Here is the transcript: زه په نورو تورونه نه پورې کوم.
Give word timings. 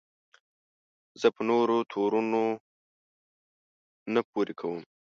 زه 1.21 1.27
په 1.35 1.41
نورو 1.49 1.77
تورونه 1.91 2.41
نه 4.13 4.21
پورې 4.31 4.53
کوم. 4.59 4.81